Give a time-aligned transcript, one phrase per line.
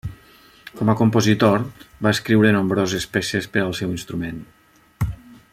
[0.79, 1.67] Com a compositor,
[2.07, 4.45] va escriure nombroses peces per al seu instrument.